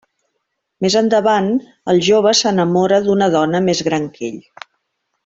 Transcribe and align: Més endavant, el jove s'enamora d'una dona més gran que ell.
Més 0.85 0.95
endavant, 1.01 1.51
el 1.93 2.01
jove 2.09 2.33
s'enamora 2.39 3.01
d'una 3.09 3.29
dona 3.39 3.63
més 3.67 3.85
gran 3.89 4.09
que 4.17 4.29
ell. 4.31 4.41